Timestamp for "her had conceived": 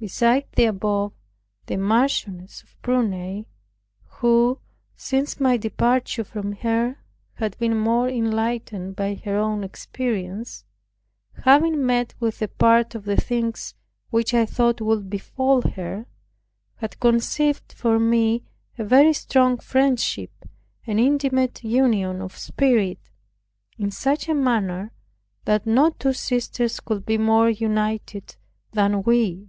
15.62-17.72